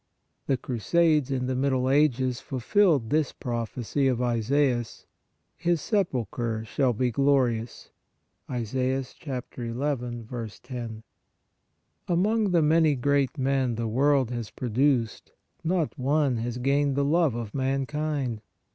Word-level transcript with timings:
The 0.47 0.57
Crusades 0.57 1.29
in 1.29 1.45
the 1.45 1.55
Mid 1.55 1.69
dle 1.69 1.87
Ages 1.87 2.39
fulfilled 2.39 3.11
this 3.11 3.31
prophecy 3.33 4.07
of 4.07 4.19
Isaias 4.19 5.05
(u. 5.59 5.63
10):" 5.65 5.71
His 5.71 5.79
sepulchre 5.79 6.65
shall 6.65 6.91
be 6.91 7.11
glorious." 7.11 7.91
Among 8.49 8.71
the 12.17 12.63
many 12.63 12.95
great 12.95 13.37
men 13.37 13.75
the 13.75 13.87
world 13.87 14.31
has 14.31 14.49
produced, 14.49 15.33
not 15.63 15.99
one 15.99 16.37
has 16.37 16.57
gained 16.57 16.95
the 16.95 17.05
love 17.05 17.35
of 17.35 17.53
mankind. 17.53 18.41